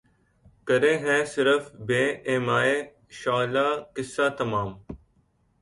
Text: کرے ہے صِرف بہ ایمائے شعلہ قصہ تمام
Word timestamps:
کرے 0.67 0.93
ہے 1.03 1.17
صِرف 1.33 1.63
بہ 1.87 2.01
ایمائے 2.29 2.75
شعلہ 3.19 3.67
قصہ 3.95 4.25
تمام 4.37 4.69